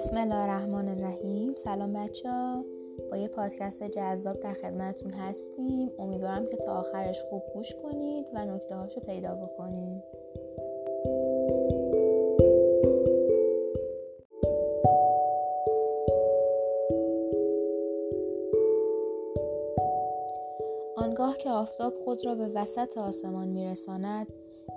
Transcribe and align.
بسم 0.00 0.16
الله 0.16 0.34
الرحمن 0.34 0.88
الرحیم. 0.88 1.54
سلام 1.54 1.92
بچه 1.92 2.30
ها 2.30 2.64
با 3.10 3.16
یه 3.16 3.28
پادکست 3.28 3.82
جذاب 3.82 4.40
در 4.40 4.52
خدمتتون 4.52 5.12
هستیم. 5.12 5.90
امیدوارم 5.98 6.46
که 6.46 6.56
تا 6.56 6.72
آخرش 6.72 7.22
خوب 7.30 7.42
گوش 7.54 7.74
کنید 7.82 8.26
و 8.34 8.44
نکته 8.44 8.76
هاشو 8.76 9.00
پیدا 9.00 9.34
بکنید 9.34 10.02
آنگاه 20.96 21.36
که 21.36 21.50
آفتاب 21.50 21.94
خود 22.04 22.26
را 22.26 22.34
به 22.34 22.48
وسط 22.48 22.98
آسمان 22.98 23.48
میرساند 23.48 24.26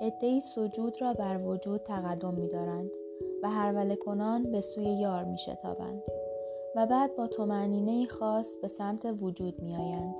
عدهای 0.00 0.40
سجود 0.40 1.02
را 1.02 1.12
بر 1.12 1.40
وجود 1.44 1.82
تقدم 1.82 2.34
میدارند. 2.34 2.90
و 3.42 3.50
هر 3.50 3.94
کنان 3.94 4.50
به 4.50 4.60
سوی 4.60 4.84
یار 4.84 5.24
می 5.24 5.38
شتابند 5.38 6.02
و 6.76 6.86
بعد 6.86 7.16
با 7.16 7.26
تومنینه 7.26 8.06
خاص 8.06 8.56
به 8.62 8.68
سمت 8.68 9.22
وجود 9.22 9.62
می 9.62 9.76
آیند 9.76 10.14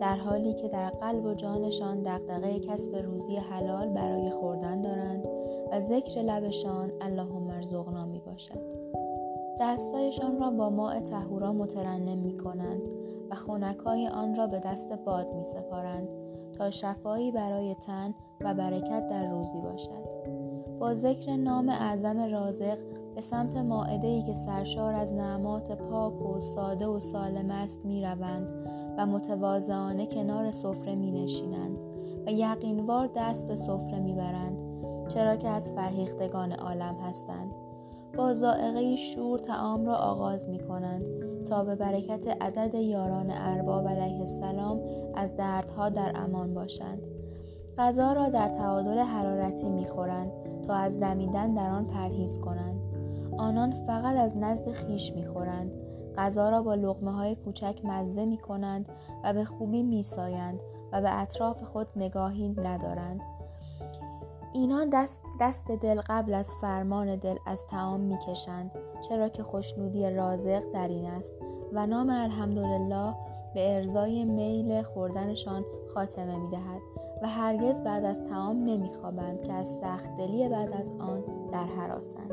در 0.00 0.16
حالی 0.16 0.54
که 0.54 0.68
در 0.68 0.90
قلب 0.90 1.24
و 1.24 1.34
جانشان 1.34 2.02
دقدقه 2.02 2.60
کسب 2.60 2.96
روزی 2.96 3.36
حلال 3.36 3.88
برای 3.88 4.30
خوردن 4.30 4.82
دارند 4.82 5.28
و 5.72 5.80
ذکر 5.80 6.20
لبشان 6.20 6.92
اللهم 7.00 7.50
ارزقنا 7.50 8.06
می 8.06 8.20
باشد. 8.20 8.82
دستایشان 9.60 10.40
را 10.40 10.50
با 10.50 10.70
ماء 10.70 11.00
تهورا 11.00 11.52
مترنم 11.52 12.18
می 12.18 12.36
کنند 12.36 12.82
و 13.30 13.34
خونکای 13.34 14.08
آن 14.08 14.34
را 14.34 14.46
به 14.46 14.58
دست 14.58 14.92
باد 14.92 15.34
می 15.34 15.42
سپارند 15.42 16.08
تا 16.52 16.70
شفایی 16.70 17.32
برای 17.32 17.74
تن 17.74 18.14
و 18.40 18.54
برکت 18.54 19.06
در 19.06 19.30
روزی 19.30 19.60
باشد. 19.60 20.31
با 20.82 20.94
ذکر 20.94 21.36
نام 21.36 21.68
اعظم 21.68 22.20
رازق 22.20 22.78
به 23.14 23.20
سمت 23.20 23.56
ماعده 23.56 24.22
که 24.22 24.34
سرشار 24.34 24.94
از 24.94 25.12
نعمات 25.12 25.72
پاک 25.72 26.22
و 26.22 26.40
ساده 26.40 26.86
و 26.86 26.98
سالم 26.98 27.50
است 27.50 27.84
می 27.84 28.02
روند 28.02 28.52
و 28.98 29.06
متواضعانه 29.06 30.06
کنار 30.06 30.50
سفره 30.50 30.94
می 30.94 31.10
نشینند 31.10 31.78
و 32.26 32.32
یقینوار 32.32 33.10
دست 33.16 33.48
به 33.48 33.56
سفره 33.56 33.98
می 33.98 34.14
برند 34.14 34.62
چرا 35.08 35.36
که 35.36 35.48
از 35.48 35.72
فرهیختگان 35.72 36.52
عالم 36.52 36.94
هستند. 36.94 37.54
با 38.16 38.32
زائقه 38.32 38.96
شور 38.96 39.38
تعام 39.38 39.86
را 39.86 39.94
آغاز 39.94 40.48
می 40.48 40.58
کنند 40.58 41.08
تا 41.44 41.64
به 41.64 41.74
برکت 41.74 42.28
عدد 42.40 42.74
یاران 42.74 43.30
ارباب 43.30 43.88
علیه 43.88 44.20
السلام 44.20 44.80
از 45.14 45.36
دردها 45.36 45.88
در 45.88 46.12
امان 46.14 46.54
باشند. 46.54 47.21
غذا 47.78 48.12
را 48.12 48.28
در 48.28 48.48
تعادل 48.48 48.98
حرارتی 48.98 49.70
می 49.70 49.86
خورند 49.86 50.32
تا 50.66 50.74
از 50.74 51.00
دمیدن 51.00 51.54
در 51.54 51.70
آن 51.70 51.84
پرهیز 51.84 52.38
کنند. 52.38 52.80
آنان 53.38 53.70
فقط 53.86 54.16
از 54.16 54.36
نزد 54.36 54.72
خیش 54.72 55.12
می‌خورند. 55.12 55.72
غذا 56.18 56.50
را 56.50 56.62
با 56.62 56.74
لغمه 56.74 57.12
های 57.12 57.34
کوچک 57.34 57.80
مزه 57.84 58.24
می 58.24 58.38
کنند 58.38 58.88
و 59.24 59.32
به 59.32 59.44
خوبی 59.44 59.82
می 59.82 60.02
سایند 60.02 60.62
و 60.92 61.02
به 61.02 61.20
اطراف 61.20 61.62
خود 61.62 61.86
نگاهی 61.96 62.48
ندارند. 62.48 63.20
اینان 64.52 64.90
دست, 64.92 65.20
دست 65.40 65.70
دل 65.70 66.00
قبل 66.08 66.34
از 66.34 66.50
فرمان 66.60 67.16
دل 67.16 67.36
از 67.46 67.66
تعام 67.66 68.00
می 68.00 68.18
کشند 68.18 68.70
چرا 69.08 69.28
که 69.28 69.42
خوشنودی 69.42 70.10
رازق 70.10 70.72
در 70.72 70.88
این 70.88 71.06
است. 71.06 71.34
و 71.72 71.86
نام 71.86 72.10
الحمدلله 72.10 73.14
به 73.54 73.76
ارزای 73.76 74.24
میل 74.24 74.82
خوردنشان 74.82 75.64
خاتمه 75.94 76.36
می 76.36 76.50
دهد 76.50 76.80
و 77.22 77.28
هرگز 77.28 77.80
بعد 77.80 78.04
از 78.04 78.24
تمام 78.24 78.64
نمیخوابند 78.64 79.42
که 79.42 79.52
از 79.52 79.68
سخت 79.68 80.16
دلی 80.16 80.48
بعد 80.48 80.72
از 80.72 80.92
آن 80.98 81.24
در 81.52 81.64
حراسند. 81.64 82.32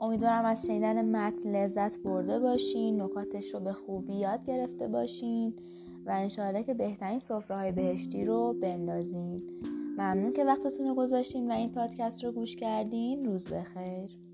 امیدوارم 0.00 0.44
از 0.44 0.66
شنیدن 0.66 1.16
متن 1.16 1.56
لذت 1.56 1.98
برده 1.98 2.38
باشین 2.38 3.02
نکاتش 3.02 3.54
رو 3.54 3.60
به 3.60 3.72
خوبی 3.72 4.14
یاد 4.14 4.44
گرفته 4.44 4.88
باشین 4.88 5.54
و 6.06 6.10
انشاءالله 6.10 6.62
که 6.62 6.74
بهترین 6.74 7.18
سفره 7.18 7.56
های 7.56 7.72
بهشتی 7.72 8.24
رو 8.24 8.54
بندازین. 8.62 9.42
ممنون 9.98 10.32
که 10.32 10.44
وقتتون 10.44 10.86
رو 10.86 10.94
گذاشتین 10.94 11.50
و 11.50 11.54
این 11.54 11.72
پادکست 11.72 12.24
رو 12.24 12.32
گوش 12.32 12.56
کردین. 12.56 13.24
روز 13.24 13.52
بخیر. 13.52 14.31